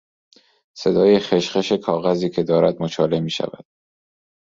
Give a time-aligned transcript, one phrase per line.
[0.73, 3.65] صدای خشخش کاغذی که دارد مچاله میشود